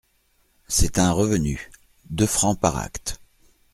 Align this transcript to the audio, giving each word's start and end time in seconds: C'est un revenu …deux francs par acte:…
C'est 0.67 0.97
un 0.97 1.11
revenu 1.11 1.69
…deux 2.09 2.25
francs 2.25 2.59
par 2.59 2.75
acte:… 2.77 3.19